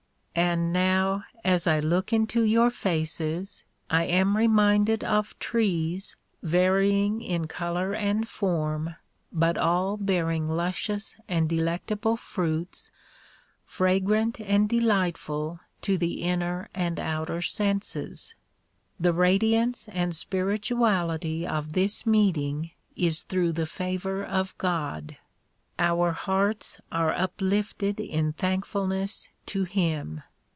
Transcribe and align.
And 0.33 0.71
now 0.71 1.25
as 1.43 1.67
I 1.67 1.81
look 1.81 2.13
into 2.13 2.43
your 2.43 2.69
faces 2.69 3.65
I 3.89 4.05
am 4.05 4.37
reminded 4.37 5.03
of 5.03 5.37
trees 5.39 6.15
vary^ 6.43 6.89
ing 7.03 7.21
in 7.21 7.47
color 7.47 7.93
and 7.93 8.25
form 8.25 8.95
but 9.33 9.57
all 9.57 9.97
bearing 9.97 10.47
luscious 10.49 11.17
and 11.27 11.49
delectable 11.49 12.15
fruits, 12.15 12.91
fragrant 13.65 14.39
and 14.39 14.69
delightful 14.69 15.59
to 15.81 15.97
the 15.97 16.21
inner 16.21 16.69
and 16.73 16.97
outer 16.97 17.41
senses. 17.41 18.33
The 18.97 19.11
rad 19.13 19.41
iance 19.41 19.89
and 19.91 20.15
spirituality 20.15 21.45
of 21.45 21.73
this 21.73 22.05
meeting 22.05 22.71
is 22.95 23.23
through 23.23 23.51
the 23.51 23.65
favor 23.65 24.23
of 24.23 24.57
God. 24.57 25.17
Our 25.77 26.11
hearts 26.11 26.79
are 26.91 27.11
uplifted 27.11 27.99
in 27.99 28.33
thankfulness 28.33 29.29
to 29.47 29.63
him. 29.63 30.21